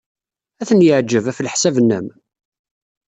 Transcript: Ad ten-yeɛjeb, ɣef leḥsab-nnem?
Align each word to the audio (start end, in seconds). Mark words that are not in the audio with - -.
Ad 0.61 0.65
ten-yeɛjeb, 0.69 1.25
ɣef 1.27 1.37
leḥsab-nnem? 1.39 2.07